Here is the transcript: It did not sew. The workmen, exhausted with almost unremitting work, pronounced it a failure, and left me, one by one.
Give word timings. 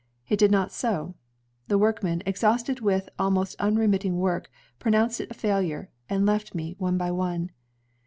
It 0.27 0.39
did 0.39 0.49
not 0.49 0.71
sew. 0.71 1.13
The 1.67 1.77
workmen, 1.77 2.23
exhausted 2.25 2.79
with 2.81 3.07
almost 3.19 3.55
unremitting 3.59 4.17
work, 4.17 4.49
pronounced 4.79 5.21
it 5.21 5.29
a 5.29 5.35
failure, 5.35 5.91
and 6.09 6.25
left 6.25 6.55
me, 6.55 6.73
one 6.79 6.97
by 6.97 7.11
one. 7.11 7.51